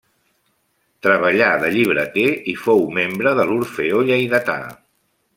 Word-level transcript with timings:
Treballà 1.07 1.49
de 1.63 1.67
llibreter 1.75 2.25
i 2.53 2.55
fou 2.61 2.81
membre 2.95 3.33
de 3.41 3.45
l'Orfeó 3.51 4.01
Lleidatà. 4.09 4.57